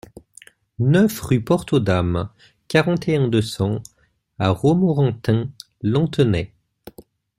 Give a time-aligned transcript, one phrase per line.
[0.79, 2.31] neuf rue Porte aux Dames,
[2.67, 3.83] quarante et un, deux cents
[4.39, 6.55] à Romorantin-Lanthenay